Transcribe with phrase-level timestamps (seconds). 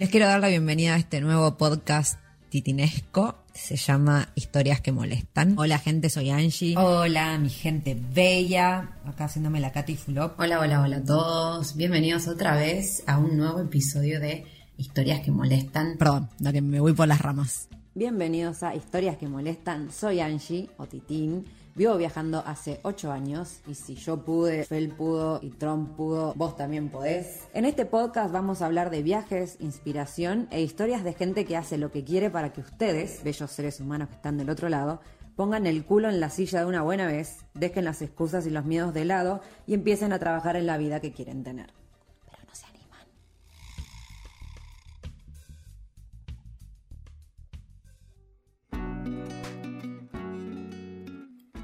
[0.00, 3.34] Les quiero dar la bienvenida a este nuevo podcast titinesco.
[3.52, 5.58] Se llama Historias que molestan.
[5.58, 6.74] Hola gente, soy Angie.
[6.78, 8.96] Hola mi gente bella.
[9.04, 10.40] Acá haciéndome la Katy Fulop.
[10.40, 11.76] Hola, hola, hola a todos.
[11.76, 14.46] Bienvenidos otra vez a un nuevo episodio de
[14.78, 15.98] Historias que molestan.
[15.98, 17.68] Perdón, la que me voy por las ramas.
[17.94, 19.92] Bienvenidos a Historias que molestan.
[19.92, 21.44] Soy Angie o Titín.
[21.76, 26.56] Vivo viajando hace 8 años y si yo pude, Fel pudo y Trump pudo, vos
[26.56, 27.48] también podés.
[27.54, 31.78] En este podcast vamos a hablar de viajes, inspiración e historias de gente que hace
[31.78, 35.00] lo que quiere para que ustedes, bellos seres humanos que están del otro lado,
[35.36, 38.64] pongan el culo en la silla de una buena vez, dejen las excusas y los
[38.64, 41.79] miedos de lado y empiecen a trabajar en la vida que quieren tener.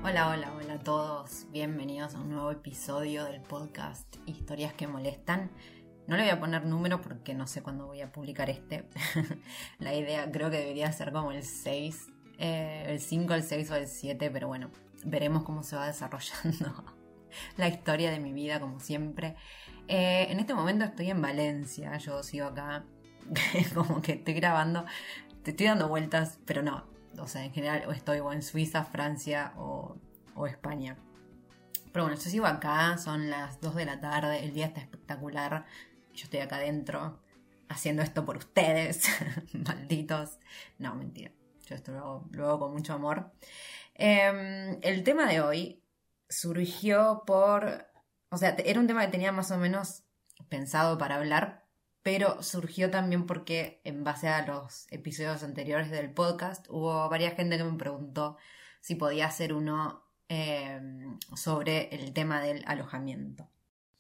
[0.08, 1.48] Hola, hola, hola a todos.
[1.50, 5.50] Bienvenidos a un nuevo episodio del podcast Historias que molestan.
[6.06, 8.88] No le voy a poner número porque no sé cuándo voy a publicar este.
[9.80, 12.06] La idea creo que debería ser como el 6,
[12.38, 14.70] eh, el 5, el 6 o el 7, pero bueno,
[15.04, 16.84] veremos cómo se va desarrollando
[17.56, 19.34] la historia de mi vida como siempre.
[19.88, 22.84] Eh, en este momento estoy en Valencia, yo sigo acá,
[23.75, 24.84] como que estoy grabando,
[25.42, 28.84] te estoy dando vueltas, pero no, o sea, en general o estoy o en Suiza,
[28.84, 29.97] Francia o,
[30.34, 30.97] o España.
[31.93, 35.65] Pero bueno, yo sigo acá, son las 2 de la tarde, el día está espectacular,
[36.12, 37.21] yo estoy acá adentro
[37.69, 39.05] haciendo esto por ustedes,
[39.53, 40.38] malditos.
[40.78, 41.32] No, mentira,
[41.66, 41.93] yo esto
[42.31, 43.32] lo hago, con mucho amor.
[43.94, 45.82] Eh, el tema de hoy
[46.28, 47.87] surgió por,
[48.31, 50.05] o sea, era un tema que tenía más o menos
[50.49, 51.66] pensado para hablar,
[52.06, 57.59] pero surgió también porque en base a los episodios anteriores del podcast hubo varias gente
[57.59, 58.37] que me preguntó
[58.81, 60.81] si podía hacer uno eh,
[61.34, 63.50] sobre el tema del alojamiento.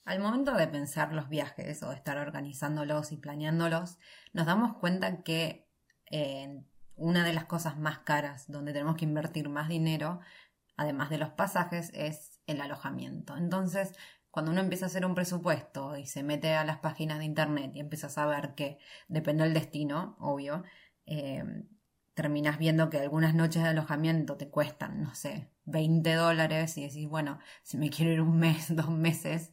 [0.04, 3.98] Al momento de pensar los viajes o de estar organizándolos y planeándolos,
[4.32, 5.68] nos damos cuenta que
[6.94, 10.20] una de las cosas más caras donde tenemos que invertir más dinero,
[10.76, 13.36] además de los pasajes, es el alojamiento.
[13.36, 13.94] Entonces,
[14.36, 17.70] cuando uno empieza a hacer un presupuesto y se mete a las páginas de internet
[17.74, 18.76] y empieza a saber que
[19.08, 20.62] depende del destino, obvio,
[21.06, 21.42] eh,
[22.12, 27.08] terminas viendo que algunas noches de alojamiento te cuestan, no sé, 20 dólares y decís,
[27.08, 29.52] bueno, si me quiero ir un mes, dos meses,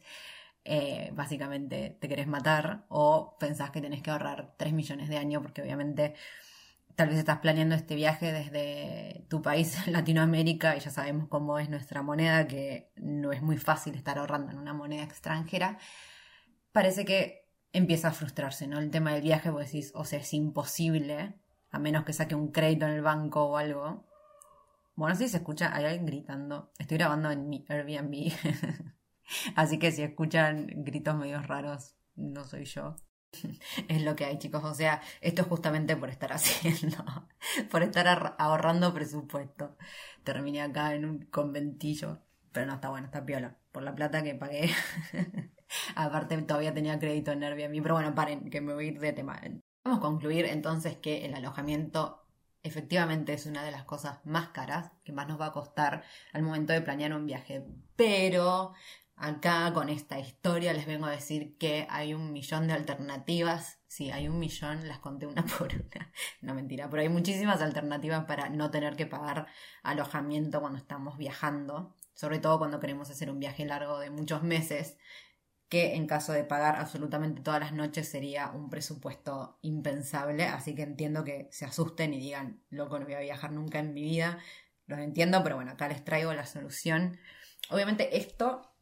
[0.64, 5.40] eh, básicamente te querés matar o pensás que tenés que ahorrar 3 millones de años
[5.40, 6.14] porque obviamente
[6.96, 11.68] tal vez estás planeando este viaje desde tu país Latinoamérica y ya sabemos cómo es
[11.68, 15.78] nuestra moneda, que no es muy fácil estar ahorrando en una moneda extranjera,
[16.72, 18.78] parece que empieza a frustrarse, ¿no?
[18.78, 21.34] El tema del viaje, vos decís, o sea, es imposible,
[21.70, 24.06] a menos que saque un crédito en el banco o algo.
[24.94, 26.70] Bueno, si se escucha, hay alguien gritando.
[26.78, 28.32] Estoy grabando en mi Airbnb.
[29.56, 32.94] Así que si escuchan gritos medio raros, no soy yo.
[33.88, 34.64] Es lo que hay, chicos.
[34.64, 37.04] O sea, esto es justamente por estar haciendo,
[37.70, 39.76] por estar ahorrando presupuesto.
[40.22, 42.20] Terminé acá en un conventillo,
[42.52, 43.56] pero no está bueno, está piola.
[43.72, 44.70] Por la plata que pagué.
[45.96, 47.82] Aparte, todavía tenía crédito en Airbnb.
[47.82, 49.40] Pero bueno, paren, que me voy a ir de tema.
[49.84, 52.24] Vamos a concluir entonces que el alojamiento
[52.64, 56.42] efectivamente es una de las cosas más caras que más nos va a costar al
[56.42, 57.64] momento de planear un viaje.
[57.94, 58.72] Pero
[59.16, 63.78] Acá con esta historia les vengo a decir que hay un millón de alternativas.
[63.86, 66.12] Sí, hay un millón, las conté una por una.
[66.40, 69.46] No mentira, pero hay muchísimas alternativas para no tener que pagar
[69.82, 71.94] alojamiento cuando estamos viajando.
[72.14, 74.98] Sobre todo cuando queremos hacer un viaje largo de muchos meses,
[75.68, 80.44] que en caso de pagar absolutamente todas las noches sería un presupuesto impensable.
[80.44, 83.94] Así que entiendo que se asusten y digan, loco, no voy a viajar nunca en
[83.94, 84.38] mi vida.
[84.86, 87.18] Los entiendo, pero bueno, acá les traigo la solución.
[87.70, 88.73] Obviamente esto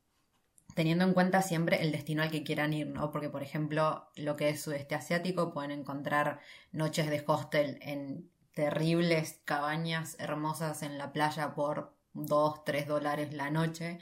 [0.75, 3.11] teniendo en cuenta siempre el destino al que quieran ir, ¿no?
[3.11, 6.41] Porque, por ejemplo, lo que es sudeste asiático, pueden encontrar
[6.73, 13.51] noches de hostel en terribles cabañas hermosas en la playa por 2, 3 dólares la
[13.51, 13.99] noche,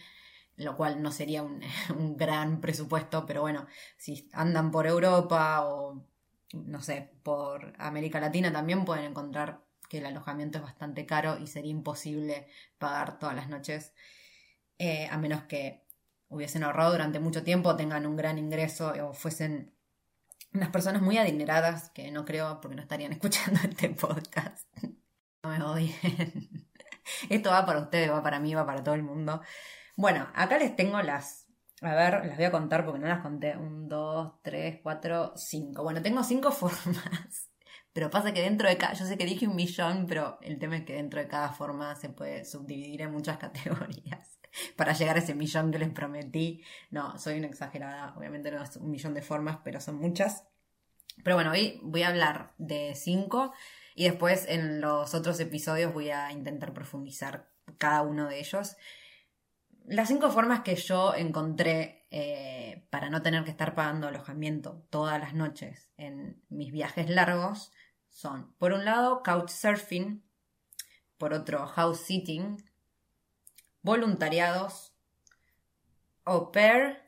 [0.56, 1.60] lo cual no sería un,
[2.16, 3.66] gran presupuesto, pero bueno,
[3.96, 6.04] si andan por Europa o,
[6.52, 11.46] no sé, por América Latina también pueden encontrar que el alojamiento es bastante caro y
[11.46, 12.46] sería imposible
[12.78, 13.92] pagar todas las noches,
[14.78, 15.84] eh, a menos que
[16.30, 19.74] hubiesen ahorrado durante mucho tiempo, tengan un gran ingreso o fuesen
[20.54, 24.66] unas personas muy adineradas, que no creo porque no estarían escuchando este podcast.
[25.42, 26.66] No me odien.
[27.28, 29.42] Esto va para ustedes, va para mí, va para todo el mundo.
[29.96, 31.46] Bueno, acá les tengo las...
[31.82, 33.56] A ver, las voy a contar porque no las conté.
[33.56, 35.82] Un, dos, tres, cuatro, cinco.
[35.82, 37.50] Bueno, tengo cinco formas.
[37.92, 38.92] Pero pasa que dentro de cada...
[38.92, 41.96] Yo sé que dije un millón, pero el tema es que dentro de cada forma
[41.96, 44.39] se puede subdividir en muchas categorías
[44.76, 46.62] para llegar a ese millón que les prometí.
[46.90, 50.44] No, soy una exagerada, obviamente no es un millón de formas, pero son muchas.
[51.22, 53.52] Pero bueno, hoy voy a hablar de cinco
[53.94, 58.76] y después en los otros episodios voy a intentar profundizar cada uno de ellos.
[59.84, 65.20] Las cinco formas que yo encontré eh, para no tener que estar pagando alojamiento todas
[65.20, 67.72] las noches en mis viajes largos
[68.08, 70.24] son, por un lado, couchsurfing,
[71.18, 72.56] por otro, house sitting,
[73.82, 74.92] voluntariados,
[76.24, 76.98] au pair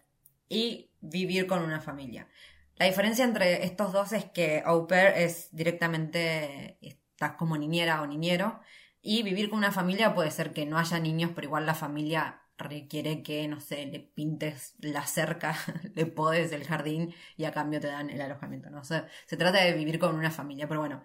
[0.48, 2.28] y vivir con una familia.
[2.76, 8.06] La diferencia entre estos dos es que au pair es directamente, estás como niñera o
[8.06, 8.60] niñero,
[9.02, 12.42] y vivir con una familia puede ser que no haya niños, pero igual la familia
[12.56, 15.56] requiere que, no sé, le pintes la cerca,
[15.94, 18.84] le podes el jardín y a cambio te dan el alojamiento, ¿no?
[18.84, 21.02] sé se trata de vivir con una familia, pero bueno,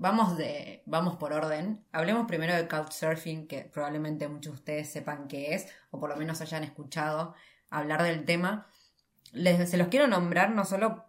[0.00, 1.84] Vamos, de, vamos por orden.
[1.92, 6.16] Hablemos primero de Couchsurfing, que probablemente muchos de ustedes sepan qué es, o por lo
[6.16, 7.34] menos hayan escuchado
[7.68, 8.66] hablar del tema.
[9.32, 11.04] Les, se los quiero nombrar no solo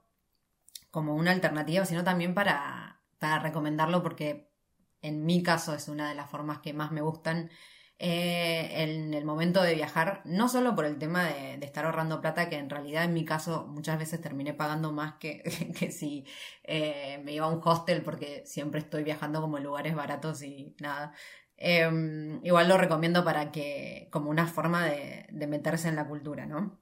[0.92, 4.52] como una alternativa, sino también para, para recomendarlo, porque
[5.02, 7.50] en mi caso es una de las formas que más me gustan
[8.04, 12.50] eh, en el momento de viajar, no solo por el tema de, estar ahorrando plata,
[12.50, 15.44] que en realidad en mi caso muchas veces terminé pagando más que,
[15.80, 16.26] que si
[16.64, 20.76] eh, me iba a un hostel, porque siempre estoy viajando como en lugares baratos y
[20.80, 21.14] nada.
[21.58, 26.48] Em, igual lo recomiendo para que, como una forma de, de meterse en la cultura,
[26.48, 26.80] ¿no?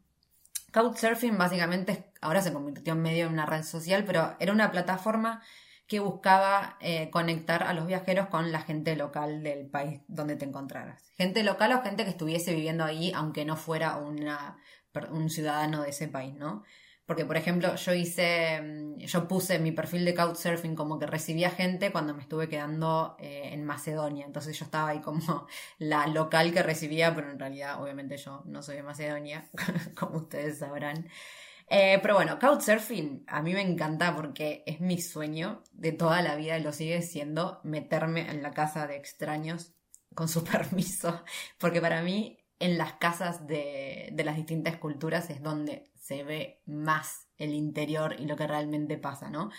[0.71, 5.41] Couchsurfing básicamente ahora se convirtió en medio de una red social, pero era una plataforma
[5.89, 10.45] que buscaba eh, conectar a los viajeros con la gente local del país donde te
[10.45, 11.11] encontraras.
[11.17, 16.07] Gente local o gente que estuviese viviendo ahí, aunque no fuera un ciudadano de ese
[16.07, 16.63] país, ¿no?
[17.07, 21.49] Porque, por ejemplo, yo hice, mm, yo puse mi perfil de Couchsurfing como que recibía
[21.49, 24.27] gente cuando me estuve quedando eh, en Macedonia.
[24.27, 25.47] Entonces yo estaba ahí como
[25.79, 29.49] la local que recibía, pero en realidad, obviamente, yo no soy de Macedonia,
[29.99, 31.09] como ustedes sabrán.
[31.69, 36.35] Eh, pero bueno, Couchsurfing a mí me encanta porque es mi sueño de toda la
[36.35, 39.73] vida y lo sigue siendo meterme en la casa de extraños
[40.15, 41.23] con su permiso.
[41.59, 46.61] Porque para mí en las casas de, de las distintas culturas es donde se ve
[46.65, 49.51] más el interior y lo que realmente pasa, ¿no?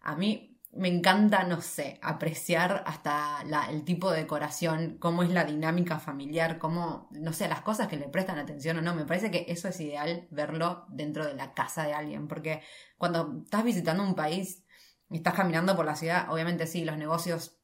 [0.00, 5.44] A mí me encanta, no sé, apreciar hasta el tipo de decoración, cómo es la
[5.44, 8.94] dinámica familiar, cómo, no sé, las cosas que le prestan atención o no.
[8.94, 12.62] Me parece que eso es ideal verlo dentro de la casa de alguien, porque
[12.98, 14.64] cuando estás visitando un país
[15.10, 17.56] y estás caminando por la ciudad, obviamente sí, los negocios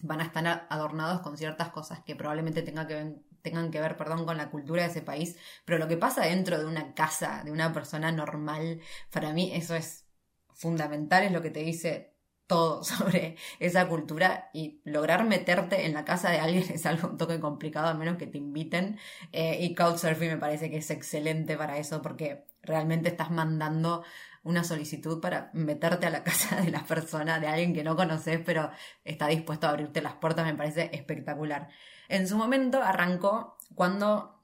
[0.00, 3.98] van a estar adornados con ciertas cosas que probablemente tengan que ver, tengan que ver
[3.98, 7.42] perdón, con la cultura de ese país, pero lo que pasa dentro de una casa,
[7.44, 8.80] de una persona normal,
[9.10, 10.06] para mí eso es
[10.54, 12.09] fundamental, es lo que te dice
[12.50, 17.16] todo sobre esa cultura y lograr meterte en la casa de alguien es algo un
[17.16, 18.98] toque complicado a menos que te inviten
[19.30, 24.02] eh, y Couchsurfing me parece que es excelente para eso porque realmente estás mandando
[24.42, 28.40] una solicitud para meterte a la casa de la persona, de alguien que no conoces
[28.44, 28.72] pero
[29.04, 31.68] está dispuesto a abrirte las puertas, me parece espectacular.
[32.08, 34.42] En su momento arrancó cuando,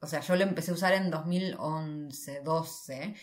[0.00, 3.14] o sea, yo lo empecé a usar en 2011, 12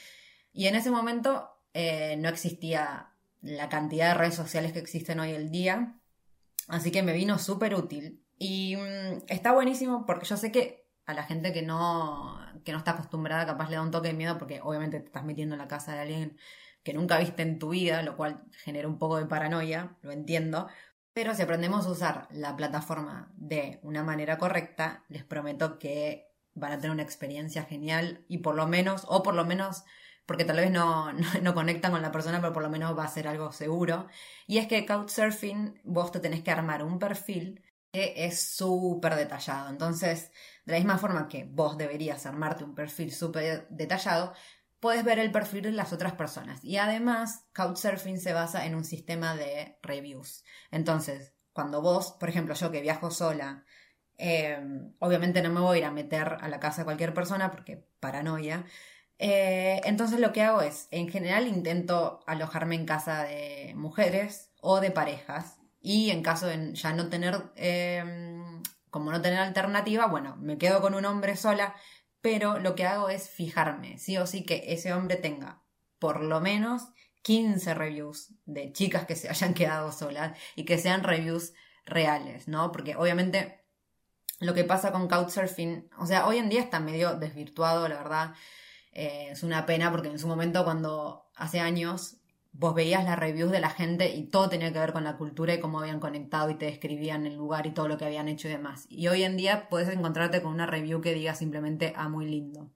[0.53, 3.11] y en ese momento eh, no existía
[3.47, 5.99] la cantidad de redes sociales que existen hoy el día.
[6.67, 8.23] Así que me vino súper útil.
[8.37, 12.79] Y mm, está buenísimo porque yo sé que a la gente que no, que no
[12.79, 15.59] está acostumbrada capaz le da un toque de miedo porque obviamente te estás metiendo en
[15.59, 16.37] la casa de alguien
[16.83, 20.67] que nunca viste en tu vida, lo cual genera un poco de paranoia, lo entiendo.
[21.13, 26.73] Pero si aprendemos a usar la plataforma de una manera correcta, les prometo que van
[26.73, 29.83] a tener una experiencia genial y por lo menos, o por lo menos
[30.27, 33.07] porque tal vez no, no, conectan con la persona, pero por lo menos va a
[33.07, 34.07] ser algo seguro.
[34.45, 39.69] Y es que Couchsurfing, vos te tenés que armar un perfil que es súper detallado.
[39.69, 40.31] Entonces,
[40.65, 44.33] de la misma forma que vos deberías armarte un perfil súper detallado,
[44.79, 46.63] puedes ver el perfil de las otras personas.
[46.63, 50.43] Y además, Couchsurfing se basa en un sistema de reviews.
[50.71, 53.63] Entonces, cuando vos, por ejemplo, yo que viajo sola,
[54.17, 54.59] eh,
[54.99, 57.87] obviamente no me voy a ir a meter a la casa de cualquier persona porque
[57.99, 58.65] paranoia.
[59.19, 64.79] Eh, entonces lo que hago es, en general intento alojarme en casa de mujeres o
[64.79, 65.57] de parejas.
[65.79, 68.03] Y en caso de ya no tener, eh,
[68.89, 71.75] como no tener alternativa, bueno, me quedo con un hombre sola
[72.21, 75.61] pero lo que hago es fijarme, sí o sí, que ese hombre tenga
[75.99, 76.89] por lo menos
[77.21, 81.53] 15 reviews de chicas que se hayan quedado solas y que sean reviews
[81.85, 82.71] reales, ¿no?
[82.71, 83.63] Porque obviamente
[84.39, 88.33] lo que pasa con Couchsurfing, o sea, hoy en día está medio desvirtuado, la verdad.
[88.97, 92.17] Eh, es una pena porque en su momento, cuando hace años
[92.51, 95.53] vos veías las reviews de la gente y todo tenía que ver con la cultura
[95.53, 98.47] y cómo habían conectado y te describían el lugar y todo lo que habían hecho
[98.47, 98.87] y demás.
[98.89, 102.71] Y hoy en día puedes encontrarte con una review que diga simplemente ah, muy lindo.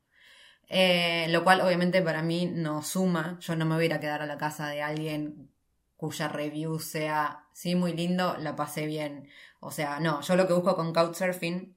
[0.69, 3.39] Eh, lo cual obviamente para mí no suma.
[3.41, 5.49] Yo no me voy a a quedar a la casa de alguien
[5.97, 9.27] cuya review sea, sí, muy lindo, la pasé bien.
[9.59, 11.75] O sea, no, yo lo que busco con Couchsurfing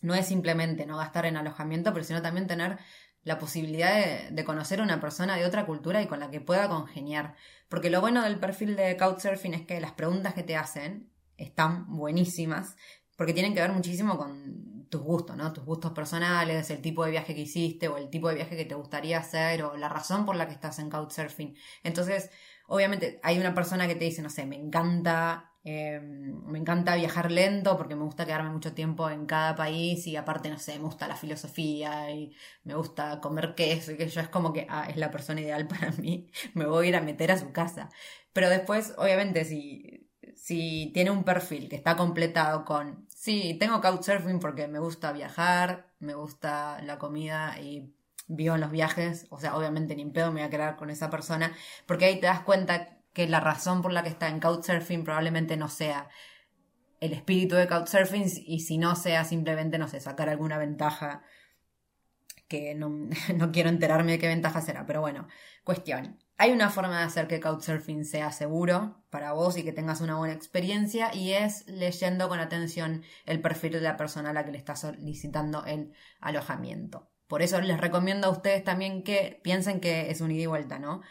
[0.00, 2.78] no es simplemente no gastar en alojamiento, pero sino también tener
[3.28, 6.66] la posibilidad de, conocer a una persona de otra cultura y con la que pueda
[6.66, 7.34] congeniar.
[7.68, 11.94] Porque lo bueno del perfil de Couchsurfing es que las preguntas que te hacen están
[11.94, 12.74] buenísimas,
[13.18, 15.52] porque tienen que ver muchísimo con tus gustos, ¿no?
[15.52, 18.64] Tus gustos personales, el tipo de viaje que hiciste o el tipo de viaje que
[18.64, 21.54] te gustaría hacer o la razón por la que estás en Couchsurfing.
[21.82, 22.30] Entonces,
[22.66, 27.30] obviamente hay una persona que te dice, no sé, me encanta Em, me encanta viajar
[27.30, 30.84] lento porque me gusta quedarme mucho tiempo en cada país y aparte, no sé, me
[30.86, 32.34] gusta la filosofía y
[32.64, 35.66] me gusta comer queso y que yo es como que, ah, es la persona ideal
[35.68, 37.90] para mí, me voy a ir a meter a su casa.
[38.32, 44.38] Pero después, obviamente, si, si tiene un perfil que está completado con, sí, tengo couchsurfing
[44.40, 47.92] porque me gusta viajar, me gusta la comida y
[48.26, 50.90] vivo en los viajes, o sea, obviamente ni en pedo me voy a quedar con
[50.90, 51.52] esa persona,
[51.86, 55.56] porque ahí te das cuenta que la razón por la que está en Couchsurfing probablemente
[55.56, 56.08] no sea
[57.00, 61.24] el espíritu de Couchsurfing y si no sea simplemente, no sé, sacar alguna ventaja
[62.46, 65.26] que no, no, quiero enterarme de qué ventaja será, pero bueno,
[65.64, 66.22] cuestión.
[66.36, 70.14] Hay una forma de hacer que Couchsurfing sea seguro para vos y que tengas una
[70.14, 74.52] buena experiencia y es leyendo con atención el perfil de la persona a la que
[74.52, 77.10] le estás solicitando el alojamiento.
[77.26, 80.78] Por eso les recomiendo a ustedes también que piensen que es un ida y vuelta,
[80.78, 81.02] ¿no?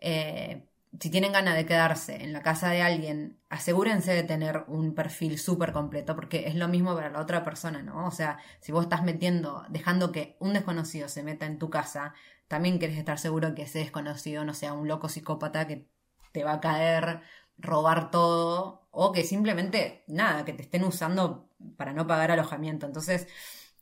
[0.00, 0.66] Eh,
[1.00, 5.38] si tienen ganas de quedarse en la casa de alguien, asegúrense de tener un perfil
[5.38, 8.06] súper completo, porque es lo mismo para la otra persona, ¿no?
[8.06, 12.14] O sea, si vos estás metiendo, dejando que un desconocido se meta en tu casa,
[12.48, 15.88] también querés estar seguro que ese desconocido no sea un loco psicópata que
[16.32, 17.22] te va a caer,
[17.58, 22.86] robar todo, o que simplemente, nada, que te estén usando para no pagar alojamiento.
[22.86, 23.28] Entonces,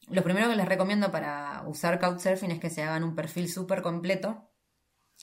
[0.09, 3.83] lo primero que les recomiendo para usar Couchsurfing es que se hagan un perfil súper
[3.83, 4.50] completo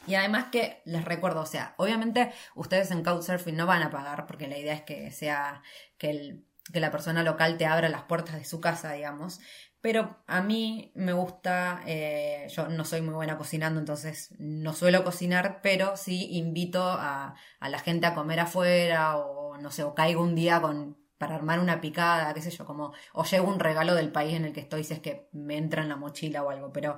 [0.08, 4.26] y además que les recuerdo, o sea, obviamente ustedes en Couchsurfing no van a pagar
[4.26, 5.62] porque la idea es que sea
[5.98, 9.40] que, el, que la persona local te abra las puertas de su casa, digamos.
[9.82, 15.04] Pero a mí me gusta, eh, yo no soy muy buena cocinando, entonces no suelo
[15.04, 19.94] cocinar, pero sí invito a, a la gente a comer afuera o no sé, o
[19.94, 23.60] caigo un día con para armar una picada, qué sé yo, como, o llevo un
[23.60, 26.44] regalo del país en el que estoy si es que me entra en la mochila
[26.44, 26.98] o algo, pero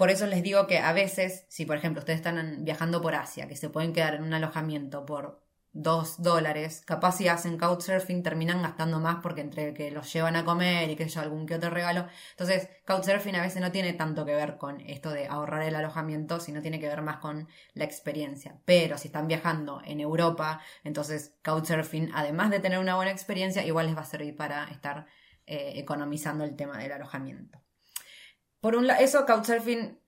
[0.00, 3.46] por eso les digo que a veces, si por ejemplo ustedes están viajando por Asia,
[3.48, 8.62] que se pueden quedar en un alojamiento por dos dólares, capaz si hacen couchsurfing terminan
[8.62, 11.68] gastando más porque entre que los llevan a comer y que yo algún que otro
[11.68, 12.06] regalo.
[12.30, 16.40] Entonces, couchsurfing a veces no tiene tanto que ver con esto de ahorrar el alojamiento,
[16.40, 18.58] sino tiene que ver más con la experiencia.
[18.64, 23.84] Pero si están viajando en Europa, entonces couchsurfing, además de tener una buena experiencia, igual
[23.84, 25.04] les va a servir para estar
[25.44, 27.60] eh, economizando el tema del alojamiento.
[28.60, 29.98] Por un lado, eso Couchsurfing,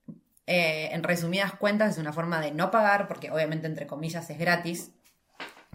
[0.45, 4.37] eh, en resumidas cuentas, es una forma de no pagar, porque obviamente, entre comillas, es
[4.37, 4.91] gratis.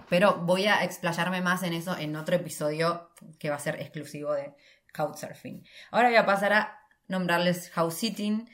[0.08, 4.32] Pero voy a explayarme más en eso en otro episodio que va a ser exclusivo
[4.32, 4.54] de
[4.94, 5.64] Couchsurfing.
[5.90, 8.48] Ahora voy a pasar a nombrarles House Sitting,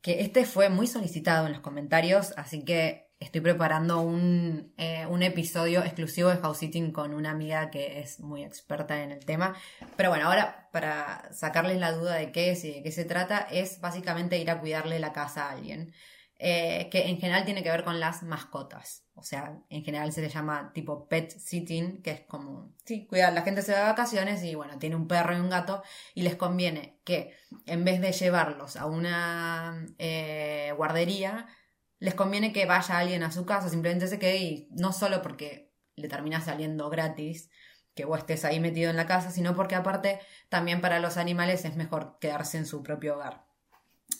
[0.00, 5.22] que este fue muy solicitado en los comentarios, así que estoy preparando un, eh, un,
[5.22, 9.54] episodio exclusivo de house sitting con una amiga que es muy experta en el tema.
[9.96, 13.46] Pero bueno, ahora para sacarles la duda de qué es y de qué se trata,
[13.50, 15.92] es básicamente ir a cuidarle la casa a alguien.
[16.42, 19.04] Eh, que en general tiene que ver con las mascotas.
[19.14, 23.34] O sea, en general se le llama tipo pet sitting, que es como, sí, cuidar,
[23.34, 25.82] la gente se va de vacaciones y bueno, tiene un perro y un gato
[26.14, 27.36] y les conviene que
[27.66, 31.46] en vez de llevarlos a una eh, guardería,
[32.00, 35.70] les conviene que vaya alguien a su casa, simplemente se quede y no solo porque
[35.96, 37.50] le termina saliendo gratis,
[37.94, 41.64] que vos estés ahí metido en la casa, sino porque aparte también para los animales
[41.64, 43.44] es mejor quedarse en su propio hogar.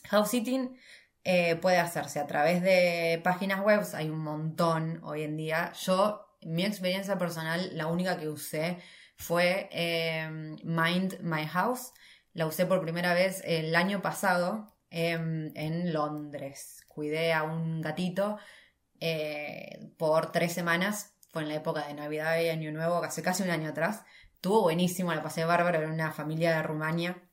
[0.09, 0.77] House sitting
[1.25, 5.73] eh, puede hacerse a través de páginas web, hay un montón hoy en día.
[5.73, 8.79] Yo, mi experiencia personal, la única que usé
[9.17, 11.93] fue em, Mind My House.
[12.33, 16.80] La usé por primera vez el año pasado em, en Londres.
[16.91, 18.39] Cuidé a un gatito
[19.01, 21.15] eh, por tres semanas.
[21.31, 24.03] Fue en la época de Navidad y Año Nuevo, hace casi un año atrás.
[24.35, 25.79] Estuvo buenísimo, la pasé bárbaro.
[25.79, 27.31] Era una familia de Rumania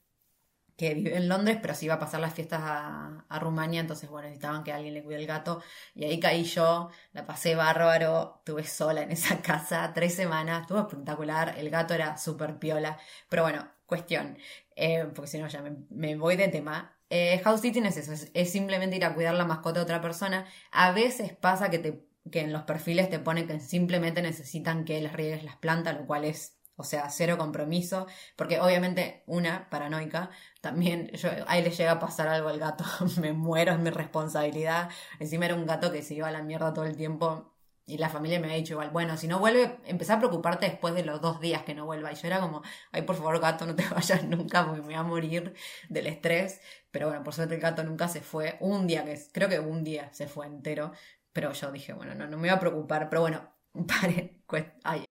[0.78, 4.28] que vive en Londres, pero se iba a pasar las fiestas a, Rumania, entonces bueno,
[4.28, 5.62] necesitaban que alguien le cuide el gato,
[5.96, 10.80] y ahí caí yo, la pasé bárbaro, estuve sola en esa casa tres semanas, estuvo
[10.80, 13.00] espectacular, el gato era súper piola,
[13.30, 14.38] pero bueno, cuestión,
[14.76, 16.94] eh, porque si no ya me, voy de tema.
[17.10, 20.46] Eh, house sitting es eso, es, simplemente ir a cuidar la mascota de otra persona.
[20.72, 25.02] A veces pasa que, te, que en los perfiles te pone que simplemente necesitan que
[25.02, 30.30] les riegues las plantas, lo cual es o sea, cero compromiso, porque obviamente una paranoica,
[30.62, 32.86] también yo, ahí le llega a pasar algo al gato,
[33.22, 34.90] me muero, es mi responsabilidad.
[35.20, 37.57] Encima era un gato que se iba a la mierda todo el tiempo
[37.88, 40.94] y la familia me había dicho igual, bueno, si no vuelve, empecé a preocuparte después
[40.94, 42.12] de los dos días que no vuelva.
[42.12, 44.96] Y yo era como, ay, por favor, gato, no te vayas nunca porque me voy
[44.96, 45.54] a morir
[45.88, 46.60] del estrés.
[46.92, 48.58] Pero bueno, por suerte el gato nunca se fue.
[48.60, 50.92] Un día, que creo que un día se fue entero.
[51.32, 53.10] Pero yo dije, bueno, no, no me voy a preocupar.
[53.10, 53.42] Pero bueno,
[53.88, 54.42] pare,
[54.84, 55.06] ay,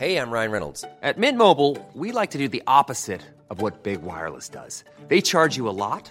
[0.00, 0.84] Hey, I'm Ryan Reynolds.
[1.02, 3.20] At Mint Mobile, we like to do the opposite
[3.50, 4.84] of what Big Wireless does.
[5.08, 6.10] They charge you a lot,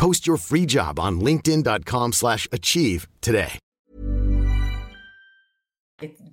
[0.00, 3.58] Post your free job on linkedin.com slash achieve today.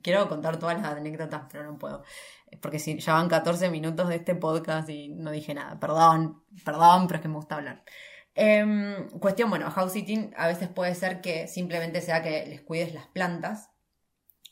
[0.02, 2.02] Quiero contar todas las anécdotas, pero no puedo.
[2.62, 5.78] Porque si ya van 14 minutos de este podcast y no dije nada.
[5.82, 7.84] Perdón, perdón, pero es que me gusta hablar.
[8.36, 12.94] Eh, cuestión, bueno, house sitting a veces puede ser que simplemente sea que les cuides
[12.94, 13.70] las plantas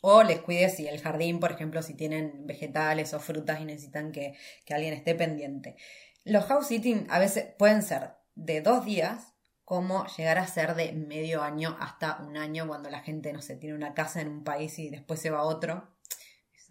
[0.01, 4.11] o les cuides si el jardín, por ejemplo, si tienen vegetales o frutas y necesitan
[4.11, 5.77] que, que alguien esté pendiente.
[6.25, 10.93] Los house sitting a veces pueden ser de dos días como llegar a ser de
[10.93, 14.43] medio año hasta un año cuando la gente, no sé, tiene una casa en un
[14.43, 15.91] país y después se va a otro.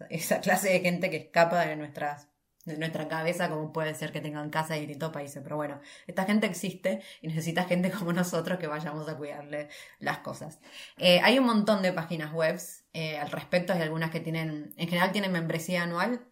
[0.09, 2.29] Esa, clase de gente que escapa de nuestras
[2.65, 5.41] de nuestra cabeza, como puede ser que tengan casa en distintos países.
[5.43, 10.19] Pero bueno, esta gente existe y necesita gente como nosotros que vayamos a cuidarle las
[10.19, 10.59] cosas.
[10.97, 12.59] Eh, hay un montón de páginas web
[12.93, 16.25] eh, al respecto, hay algunas que tienen, en general tienen membresía anual.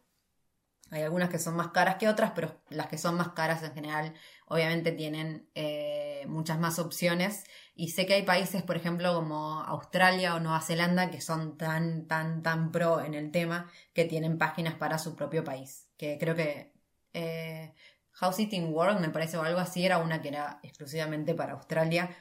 [0.93, 3.73] Hay algunas que son más caras que otras, pero las que son más caras en
[3.73, 4.13] general
[4.45, 7.43] obviamente tienen eh, muchas más opciones
[7.75, 12.07] y sé que hay países, por ejemplo, como Australia o Nueva Zelanda, que son tan,
[12.07, 15.89] tan, tan pro en el tema que tienen páginas para su propio país.
[15.97, 16.71] Que creo que
[17.13, 17.73] eh,
[18.11, 22.15] House Eating World, me parece, o algo así, era una que era exclusivamente para Australia.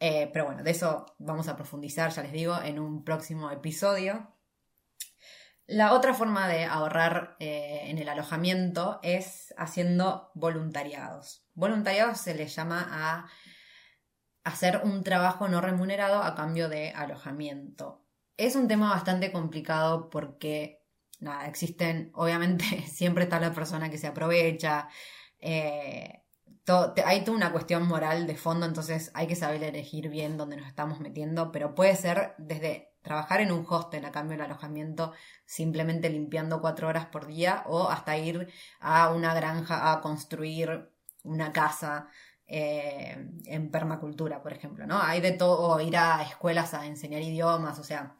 [0.00, 4.28] Eh, pero bueno, de eso vamos a profundizar, ya les digo, en un próximo episodio.
[5.66, 11.44] La otra forma de ahorrar en el alojamiento es haciendo voluntariados.
[11.54, 13.26] Voluntariado se le llama a
[14.44, 18.06] hacer un trabajo no remunerado a cambio de alojamiento.
[18.36, 20.84] Es un tema bastante complicado porque,
[21.18, 24.88] nada, existen, obviamente, siempre está la persona que se aprovecha.
[25.40, 26.22] Eh,
[27.04, 30.68] hay toda una cuestión moral de fondo, entonces hay que saber elegir bien dónde nos
[30.68, 35.12] estamos metiendo, pero puede ser desde trabajar en un hostel a cambio del alojamiento,
[35.44, 38.48] simplemente limpiando cuatro horas por día, o hasta ir
[38.80, 40.90] a una granja a construir
[41.22, 42.08] una casa
[42.48, 45.00] eh, en permacultura, por ejemplo, ¿no?
[45.00, 48.16] Hay de todo, o ir a escuelas a enseñar idiomas, o sea,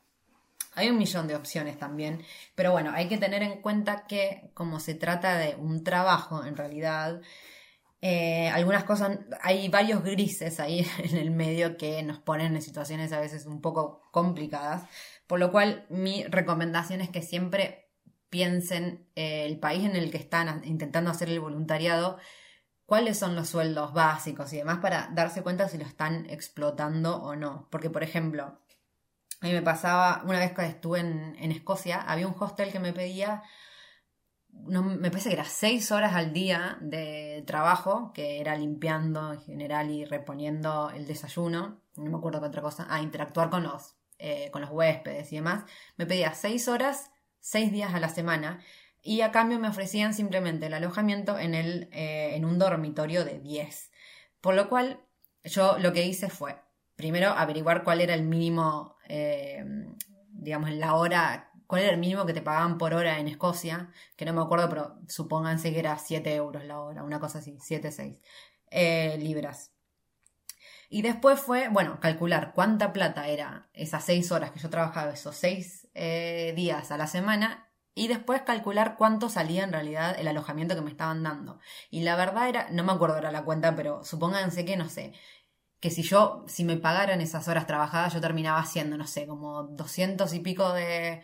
[0.77, 2.23] hay un millón de opciones también,
[2.55, 6.57] pero bueno, hay que tener en cuenta que como se trata de un trabajo, en
[6.57, 7.23] realidad,
[8.03, 13.13] eh, algunas cosas, hay varios grises ahí en el medio que nos ponen en situaciones
[13.13, 14.89] a veces un poco complicadas,
[15.27, 17.91] por lo cual mi recomendación es que siempre
[18.29, 22.19] piensen eh, el país en el que están intentando hacer el voluntariado,
[22.85, 27.35] cuáles son los sueldos básicos y demás para darse cuenta si lo están explotando o
[27.35, 27.69] no.
[27.71, 28.61] Porque, por ejemplo,
[29.41, 32.79] a mí me pasaba, una vez que estuve en, en Escocia, había un hostel que
[32.79, 33.43] me pedía
[34.67, 39.41] no, me parece que era seis horas al día de trabajo, que era limpiando en
[39.41, 43.97] general y reponiendo el desayuno, no me acuerdo qué otra cosa, a interactuar con los,
[44.19, 45.65] eh, con los huéspedes y demás.
[45.97, 48.61] Me pedía seis horas, seis días a la semana,
[49.03, 53.39] y a cambio me ofrecían simplemente el alojamiento en, el, eh, en un dormitorio de
[53.39, 53.93] 10.
[54.41, 55.01] Por lo cual
[55.45, 56.57] yo lo que hice fue,
[56.97, 59.65] primero, averiguar cuál era el mínimo, eh,
[60.33, 64.25] digamos, la hora cuál era el mínimo que te pagaban por hora en Escocia, que
[64.25, 67.93] no me acuerdo, pero supónganse que era 7 euros la hora, una cosa así, 7,
[67.93, 68.21] 6
[68.71, 69.73] eh, libras.
[70.89, 75.37] Y después fue, bueno, calcular cuánta plata era esas 6 horas que yo trabajaba, esos
[75.37, 80.75] 6 eh, días a la semana, y después calcular cuánto salía en realidad el alojamiento
[80.75, 81.59] que me estaban dando.
[81.91, 85.15] Y la verdad era, no me acuerdo ahora la cuenta, pero supónganse que, no sé,
[85.81, 89.65] que si yo, si me pagaran esas horas trabajadas, yo terminaba haciendo, no sé, como
[89.65, 91.23] 200 y pico de,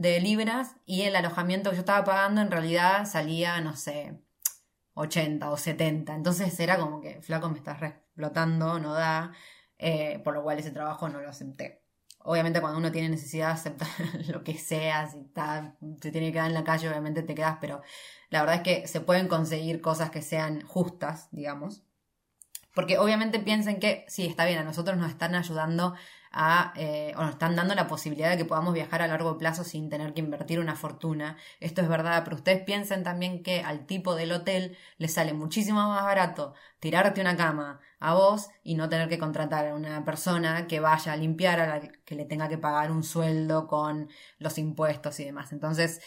[0.00, 4.18] de libras y el alojamiento que yo estaba pagando en realidad salía, no sé,
[4.94, 6.14] 80 o 70.
[6.14, 9.32] Entonces era como que, flaco, me estás explotando, no da,
[9.76, 11.84] eh, por lo cual ese trabajo no lo acepté.
[12.20, 13.88] Obviamente cuando uno tiene necesidad de aceptar
[14.28, 17.58] lo que sea, si está, se tiene que quedar en la calle, obviamente te quedas,
[17.60, 17.82] pero
[18.30, 21.82] la verdad es que se pueden conseguir cosas que sean justas, digamos.
[22.74, 25.94] Porque obviamente piensen que sí, está bien, a nosotros nos están ayudando
[26.76, 29.88] eh, o nos están dando la posibilidad de que podamos viajar a largo plazo sin
[29.88, 31.36] tener que invertir una fortuna.
[31.58, 35.80] Esto es verdad, pero ustedes piensen también que al tipo del hotel le sale muchísimo
[35.88, 40.66] más barato tirarte una cama a vos y no tener que contratar a una persona
[40.66, 44.56] que vaya a limpiar, a la que le tenga que pagar un sueldo con los
[44.58, 45.52] impuestos y demás.
[45.52, 46.00] Entonces,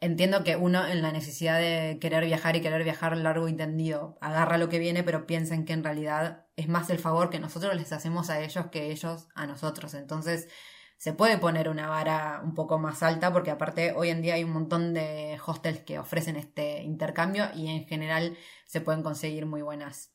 [0.00, 4.16] entiendo que uno en la necesidad de querer viajar y querer viajar largo y tendido
[4.20, 7.74] agarra lo que viene, pero piensen que en realidad es más el favor que nosotros
[7.74, 9.94] les hacemos a ellos que ellos a nosotros.
[9.94, 10.48] Entonces
[10.96, 14.44] se puede poner una vara un poco más alta porque aparte hoy en día hay
[14.44, 18.36] un montón de hostels que ofrecen este intercambio y en general
[18.66, 20.12] se pueden conseguir muy buenas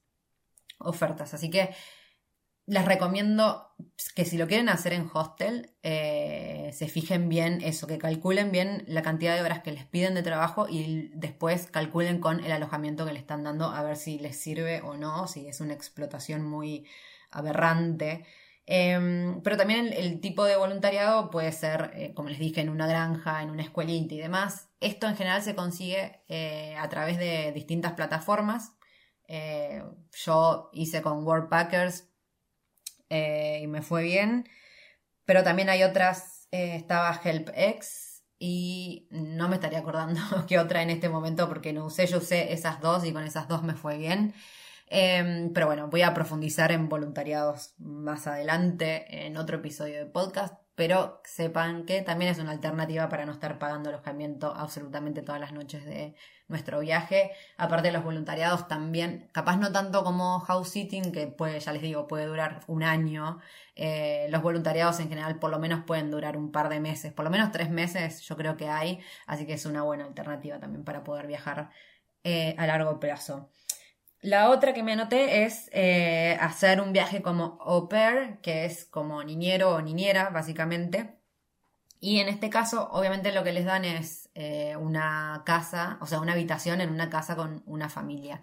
[0.78, 1.34] ofertas.
[1.34, 1.76] Así que
[2.68, 3.74] les recomiendo
[4.16, 8.84] que si lo quieren hacer en hostel, eh, se fijen bien eso, que calculen bien
[8.88, 13.06] la cantidad de horas que les piden de trabajo y después calculen con el alojamiento
[13.06, 16.44] que le están dando a ver si les sirve o no, si es una explotación
[16.44, 16.88] muy
[17.30, 18.26] aberrante.
[18.66, 22.88] Em, pero también el, tipo de voluntariado puede ser, eh, como les dije, en una
[22.88, 24.70] granja, en una escuelita y demás.
[24.80, 28.72] Esto en general se consigue eh, a través de distintas plataformas.
[30.26, 32.15] yo hice con Worldpackers
[33.10, 34.50] eh, y me fue bien.
[35.26, 40.90] Pero también hay otras, eh, estaba HelpX y no me estaría acordando qué otra en
[40.90, 43.98] este momento porque no usé, yo usé esas dos y con esas dos me fue
[43.98, 44.34] bien.
[44.88, 50.65] Em, pero bueno, voy a profundizar en voluntariados más adelante en otro episodio de podcast
[50.76, 55.54] pero sepan que también es una alternativa para no estar pagando alojamiento absolutamente todas las
[55.54, 56.16] noches de
[56.48, 57.32] nuestro viaje.
[57.58, 61.82] Aparte de los voluntariados también, capaz no tanto como house sitting, que puede, ya les
[61.82, 63.40] digo, puede durar un año.
[63.76, 67.26] Eh, los voluntariados en general por lo menos pueden durar un par de meses, por
[67.26, 70.86] lo menos tres meses yo creo que hay, así que es una buena alternativa también
[70.86, 71.72] para poder viajar
[72.24, 73.50] eh, a largo plazo.
[74.26, 78.86] La otra que me anoté es eh, hacer un viaje como au pair, que es
[78.86, 81.20] como niñero o niñera, básicamente.
[82.00, 86.20] Y en este caso, obviamente lo que les dan es eh, una casa, o sea,
[86.22, 88.42] una habitación en una casa con una familia.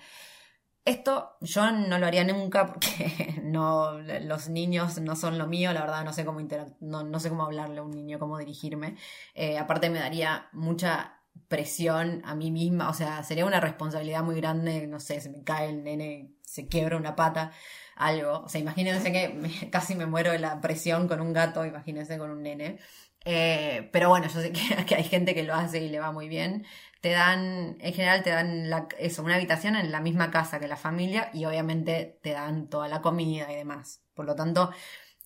[0.85, 5.81] Esto yo no lo haría nunca porque no, los niños no son lo mío, la
[5.81, 6.40] verdad no sé cómo,
[6.81, 8.97] no, sé cómo hablarle a un niño, cómo dirigirme.
[9.35, 14.37] Eh, aparte me daría mucha presión a mí misma, o sea, sería una responsabilidad muy
[14.37, 17.53] grande, no sé, se me cae el nene, se quiebra una pata,
[17.97, 18.40] algo.
[18.40, 22.31] O sea, imagínense que casi me muero de la presión con un gato, imagínense con
[22.31, 22.79] un nene.
[23.25, 24.61] Eh, pero bueno, yo sé que,
[24.97, 26.66] hay gente que lo hace y le va muy bien.
[27.01, 30.77] Te dan, en general te dan eso, una habitación en la misma casa que la
[30.77, 34.03] familia y obviamente te dan toda la comida y demás.
[34.14, 34.71] Por lo tanto,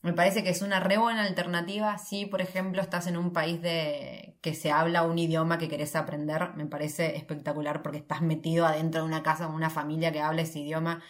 [0.07, 3.61] me parece que es una re buena alternativa si, por ejemplo, estás en un país
[3.61, 6.55] de que se habla un idioma que querés aprender.
[6.55, 10.43] Me parece espectacular porque estás metido adentro de una casa con una familia que habla
[10.43, 11.03] ese idioma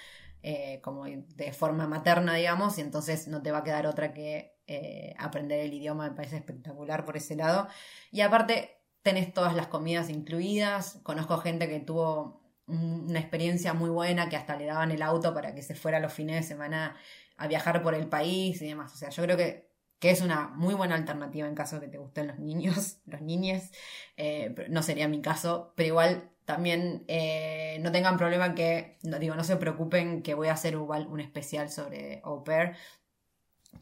[0.43, 4.57] eh, como de forma materna, digamos, y entonces no te va a quedar otra que
[4.67, 7.69] eh, aprender el idioma, me parece espectacular por ese lado.
[8.11, 14.31] Y aparte, tenés todas las comidas incluidas, conozco gente que tuvo una experiencia muy buena,
[14.31, 16.97] que hasta le daban el auto para que se fuera los fines de semana
[17.37, 18.93] a viajar por el país y demás.
[18.95, 19.69] O sea, yo creo que,
[19.99, 23.21] que es una muy buena alternativa en caso de que te gusten los niños, los
[23.21, 23.73] niñes.
[24.17, 29.35] Eh, no sería mi caso, pero igual también eh, no tengan problema que, no, digo,
[29.35, 32.77] no se preocupen que voy a hacer un especial sobre au pair.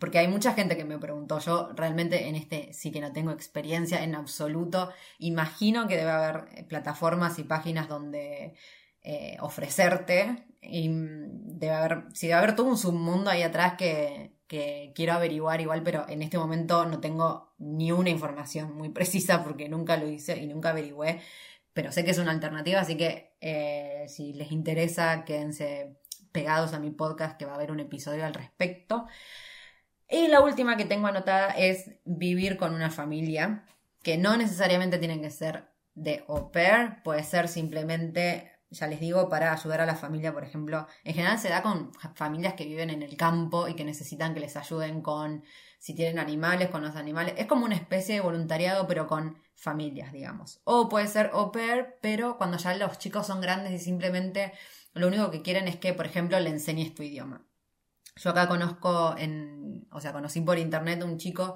[0.00, 3.30] Porque hay mucha gente que me preguntó, yo realmente en este sí que no tengo
[3.30, 4.90] experiencia en absoluto.
[5.18, 8.54] Imagino que debe haber eh, plataformas y páginas donde
[9.40, 10.46] ofrecerte.
[10.68, 15.14] Y mm, debe haber, sí, debe haber todo un submundo ahí atrás que, que quiero
[15.14, 19.96] averiguar igual, pero en este momento no tengo ni una información muy precisa porque nunca
[19.96, 21.20] lo hice y nunca averigüé
[21.74, 25.98] pero sé que es una alternativa, así que eh, si les interesa, quédense
[26.32, 29.06] pegados a mi podcast que va a haber un episodio al respecto.
[30.08, 33.64] Y la última que tengo anotada es vivir con una familia,
[34.02, 39.28] que no necesariamente tienen que ser de au pair, puede ser simplemente, ya les digo,
[39.28, 40.86] para ayudar a la familia, por ejemplo.
[41.04, 44.40] En general se da con familias que viven en el campo y que necesitan que
[44.40, 45.44] les ayuden con
[45.78, 47.34] si tienen animales, con los animales.
[47.36, 50.60] Es como una especie de voluntariado, pero con familias, digamos.
[50.64, 54.52] O puede ser au pair, pero cuando ya los chicos son grandes y simplemente
[54.92, 57.46] lo único que quieren es que, por ejemplo, le enseñes tu idioma.
[58.16, 61.54] Yo acá conozco en, o sea, conocí por internet un chico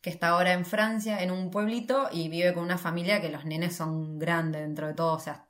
[0.00, 3.44] que está ahora en Francia, en un pueblito, y vive con una familia que los
[3.44, 5.49] nenes son grandes dentro de todo, o sea,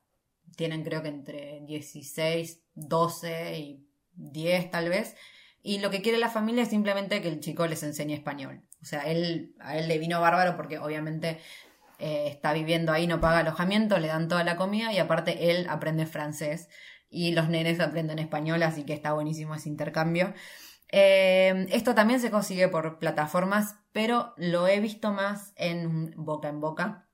[0.56, 5.16] tienen creo que entre 16, 12 y 10 tal vez,
[5.62, 8.62] y lo que quiere la familia es simplemente que el chico les enseñe español.
[8.82, 11.38] O sea, él, a él le vino bárbaro porque obviamente
[11.98, 15.66] eh, está viviendo ahí, no paga alojamiento, le dan toda la comida y aparte él
[15.68, 16.68] aprende francés
[17.10, 20.32] y los nenes aprenden español, así que está buenísimo ese intercambio.
[20.92, 26.60] Eh, esto también se consigue por plataformas, pero lo he visto más en boca en
[26.60, 27.08] boca,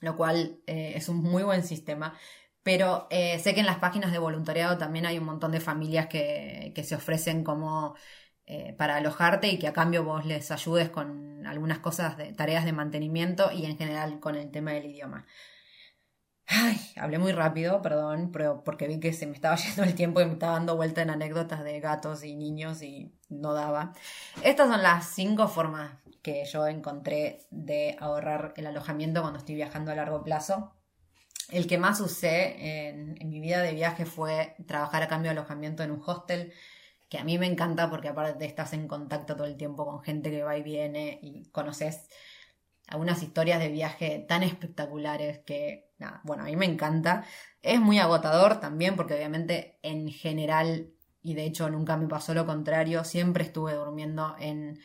[0.00, 2.14] lo cual eh, es un muy buen sistema.
[2.62, 6.08] Pero eh, sé que en las páginas de voluntariado también hay un montón de familias
[6.08, 7.94] que, se ofrecen como
[8.46, 12.64] eh, para alojarte y que a cambio vos les ayudes con algunas cosas de tareas
[12.64, 15.26] de mantenimiento y en general con el tema del idioma.
[16.52, 20.20] Ay, hablé muy rápido, perdón, pero porque vi que se me estaba yendo el tiempo
[20.20, 23.92] y me estaba dando vuelta en anécdotas de gatos y niños y no daba.
[24.42, 25.92] Estas son las cinco formas
[26.22, 30.74] que yo encontré de ahorrar el alojamiento cuando estoy viajando a largo plazo.
[31.50, 35.82] El que más usé en, mi vida de viaje fue trabajar a cambio de alojamiento
[35.82, 36.52] en un hostel,
[37.08, 40.30] que a mí me encanta porque aparte estás en contacto todo el tiempo con gente
[40.30, 42.08] que va y viene y conoces
[42.86, 45.90] algunas historias de viaje tan espectaculares que,
[46.24, 47.24] bueno, a mí me encanta.
[47.62, 52.46] Es muy agotador también porque obviamente en general, y de hecho nunca me pasó lo
[52.46, 54.80] contrario, siempre estuve durmiendo en,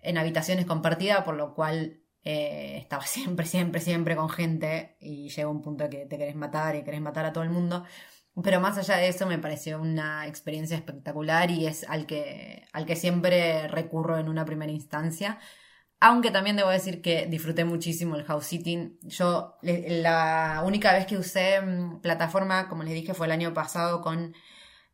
[0.00, 5.48] en habitaciones compartidas, por lo cual eh, estaba siempre, siempre, siempre con gente y llega
[5.48, 7.84] un punto que te querés matar y querés matar a todo el mundo.
[8.42, 12.86] Pero más allá de eso me pareció una experiencia espectacular y es al que, al
[12.86, 15.38] que siempre recurro en una primera instancia.
[16.00, 18.98] Aunque también debo decir que disfruté muchísimo el house sitting.
[19.02, 24.00] Yo la única vez que usé mm, plataforma, como les dije, fue el año pasado
[24.02, 24.34] con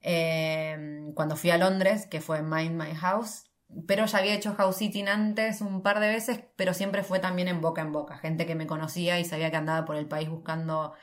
[0.01, 3.44] eh, cuando fui a Londres, que fue Mind My House
[3.87, 7.61] pero ya había hecho house antes un par de veces, pero siempre fue también en
[7.61, 10.95] boca en boca, gente que me conocía y sabía que andaba por el país buscando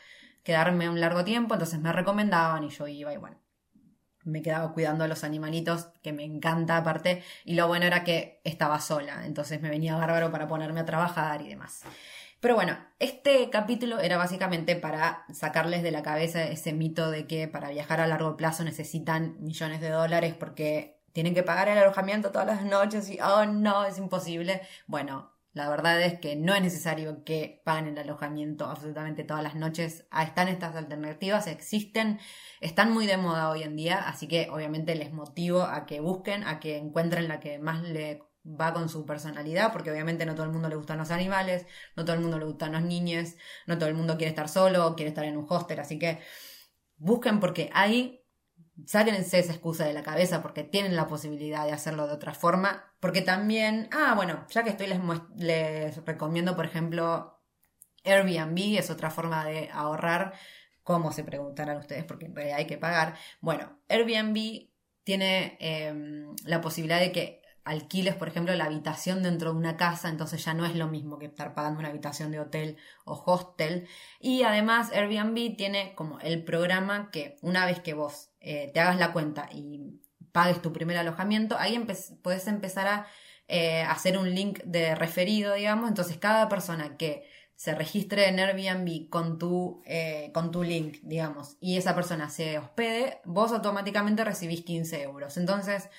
[0.44, 3.38] quedarme un largo tiempo, entonces me recomendaban y yo iba y bueno,
[4.24, 8.42] me quedaba cuidando a los animalitos, que me encanta aparte, y lo bueno era que
[8.44, 11.84] estaba sola, entonces me venía bárbaro para ponerme a trabajar y demás.
[12.40, 17.48] Pero bueno, este capítulo era básicamente para sacarles de la cabeza ese mito de que
[17.48, 22.32] para viajar a largo plazo necesitan millones de dólares porque tienen que pagar el alojamiento
[22.32, 24.62] todas las noches y, oh no, es imposible.
[24.88, 29.56] Bueno, la verdad es que no es necesario que paguen el alojamiento absolutamente todas las
[29.56, 30.08] noches.
[30.10, 32.20] Ah, están estas alternativas, existen,
[32.62, 36.46] están muy de moda hoy en día, así que obviamente les motivo a que busquen,
[36.46, 40.46] a que encuentren la que más le va con su personalidad, porque obviamente no todo
[40.46, 41.66] el mundo le gustan los animales,
[41.98, 43.36] no todo el mundo le gustan los niños,
[43.68, 46.20] no todo el mundo quiere estar solo, quiere estar en un hostel, así que
[46.96, 48.21] busquen porque hay
[48.86, 52.94] sáquense esa excusa de la cabeza porque tienen la posibilidad de hacerlo de otra forma.
[53.00, 55.00] Porque también, ah, bueno, ya que estoy les,
[55.36, 57.42] les recomiendo, por ejemplo,
[58.04, 60.34] Airbnb, es otra forma de ahorrar.
[60.84, 62.06] ¿Cómo se preguntarán ustedes?
[62.06, 63.16] Porque en realidad hay que pagar.
[63.40, 64.70] Bueno, Airbnb
[65.04, 70.10] tiene em, la posibilidad de que alquiles, por ejemplo, la habitación dentro de una casa,
[70.10, 73.88] entonces ya no es lo mismo que estar pagando una habitación de hotel o hostel.
[74.20, 78.98] Y además Airbnb tiene como el programa que una vez que vos eh, te hagas
[78.98, 80.00] la cuenta y
[80.32, 81.84] pagues tu primer alojamiento, ahí
[82.22, 83.08] puedes empezar a
[83.48, 87.24] eh, hacer un link de referido, digamos, entonces cada persona que
[87.62, 92.58] se registre en Airbnb con tu, eh, con tu link, digamos, y esa persona se
[92.58, 95.38] hospede, vos automáticamente recibís 15 euros.
[95.38, 95.90] Entonces,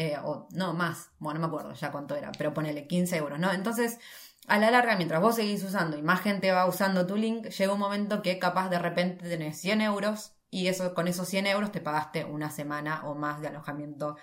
[0.00, 3.40] eh, o no más, bueno, no me acuerdo ya cuánto era, pero ponele 15 euros,
[3.40, 3.52] ¿no?
[3.52, 3.98] Entonces,
[4.46, 7.72] a la larga, mientras vos seguís usando y más gente va usando tu link, llega
[7.72, 11.72] un momento que capaz de repente tenés 100 euros y eso, con esos 100 euros
[11.72, 14.16] te pagaste una semana o más de alojamiento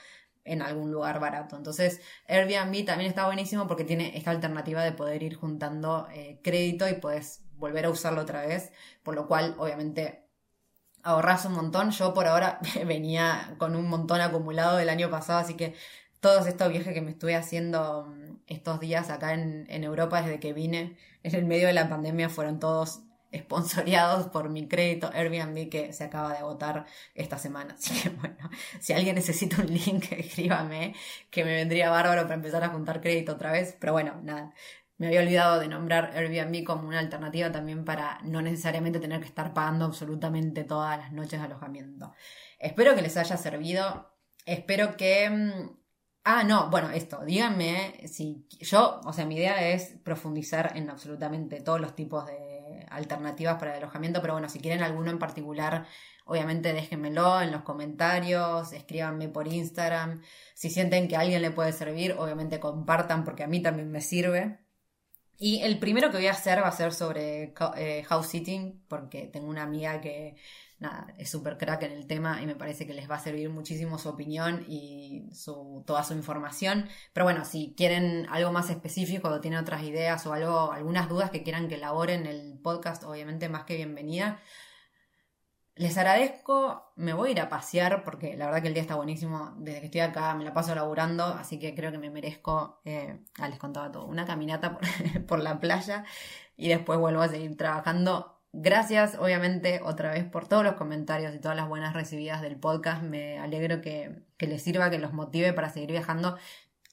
[0.46, 1.58] en algún lugar barato.
[1.58, 6.88] Entonces, Airbnb también está buenísimo porque tiene esta alternativa de poder ir juntando eh, crédito
[6.88, 8.72] y puedes volver a usarlo otra vez,
[9.04, 10.25] por lo cual, obviamente,
[11.06, 11.92] ahorras un montón.
[11.92, 15.76] Yo por ahora venía con un montón acumulado del año pasado, así que
[16.20, 20.54] todos estos viajes que me estuve haciendo mm, estos días acá en, Europa desde que
[20.54, 25.94] vine en el medio de la pandemia fueron todos esponsoreados por mi crédito Airbnb que
[25.94, 27.76] se acaba de agotar esta semana.
[27.80, 30.96] Así que bueno, si alguien necesita un link, escríbame,
[31.30, 33.76] que me vendría bárbaro para empezar a juntar crédito otra vez.
[33.80, 34.52] Pero bueno, nada.
[34.98, 39.28] Me había olvidado de nombrar Airbnb como una alternativa también para no necesariamente tener que
[39.28, 42.14] estar pagando absolutamente todas las noches de alojamiento.
[42.60, 44.14] Espero que les haya servido.
[44.46, 45.86] Espero que mm,
[46.28, 51.62] Ah, no, bueno, esto, díganme si yo, o sea, mi idea es profundizar en absolutamente
[51.62, 55.86] todos los tipos de alternativas para el alojamiento, pero bueno, si quieren alguno en particular,
[56.26, 60.24] obviamente déjenmelo en los comentarios, escríbanme por Instagram,
[60.56, 64.65] si sienten que alguien le puede servir, obviamente compartan porque a mí también me sirve.
[65.38, 69.28] Y el primero que voy a hacer va a ser sobre eh, house sitting, porque
[69.28, 70.36] tengo una amiga que
[70.80, 73.50] nada, es súper crack en el tema y me parece que les va a servir
[73.50, 76.88] muchísimo su opinión y su, toda su información.
[77.14, 81.32] Pero bueno, si quieren algo más específico o tienen otras ideas o algo, algunas dudas
[81.32, 84.40] que quieran que elaboren el podcast, obviamente más que bienvenida.
[85.76, 88.96] Les agradezco, me voy a ir a pasear porque la verdad que el día está
[88.96, 89.54] buenísimo.
[89.58, 93.20] Desde que estoy acá me la paso laburando, así que creo que me merezco, eh,
[93.40, 94.82] ah, les contaba todo, una caminata por,
[95.28, 96.06] por la playa
[96.56, 101.40] y después vuelvo a seguir trabajando Gracias, obviamente, otra vez por todos los comentarios y
[101.40, 103.04] todas las buenas recibidas del podcast.
[103.04, 106.38] Me alegro que, les sirva, que los motive para seguir viajando.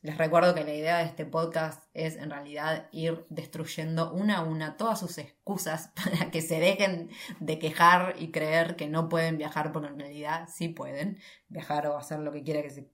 [0.03, 4.43] Les recuerdo que la idea de este podcast es en realidad ir destruyendo una a
[4.43, 9.39] una todas sus excusas para que se dejen de quejar y creer que no pueden
[9.39, 12.91] viajar, porque en realidad sí pueden viajar o hacer lo que quiera que,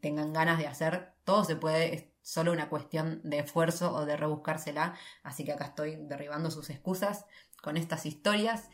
[0.00, 1.12] tengan ganas de hacer.
[1.24, 4.94] Todo se puede, es solo una cuestión de esfuerzo o de rebuscársela.
[5.22, 7.26] Así que acá estoy derribando sus excusas
[7.62, 8.70] con estas historias.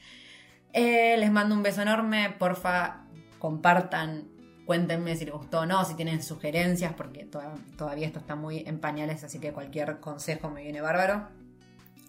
[0.72, 4.35] Eh, les mando un beso enorme, porfa, compartan,
[4.66, 8.80] cuéntenme si les gustó o no, si tienen sugerencias, porque todavía esto está muy en
[8.80, 11.28] pañales, así que cualquier consejo me viene bárbaro.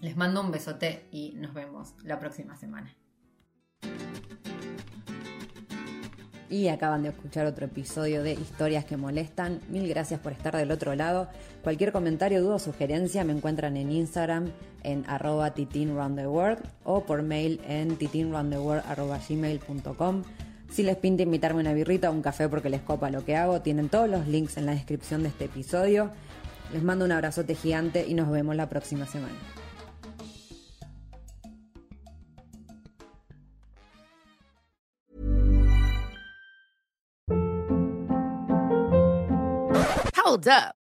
[0.01, 2.93] Les mando un besote y nos vemos la próxima semana.
[6.49, 9.61] y acaban de escuchar otro episodio de Historias que Molestan.
[9.69, 11.27] Mil gracias por estar del otro lado.
[11.63, 14.51] Cualquier comentario, duda o sugerencia me encuentran en Instagram
[14.83, 20.23] en arroba titinroundtheworld o por mail en titinroundtheworld.gmail.com.
[20.69, 23.61] Si les pinta invitarme una birrita o un café porque les copa lo que hago,
[23.61, 26.11] tienen todos los links en la descripción de este episodio.
[26.71, 29.35] Les mando un abrazote gigante y nos vemos la próxima semana.
[40.27, 40.86] Hold up.